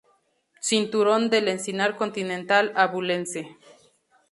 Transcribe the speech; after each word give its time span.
Cinturón 0.61 1.29
del 1.29 1.47
encinar 1.47 1.95
continental 1.95 2.73
abulense. 2.75 3.55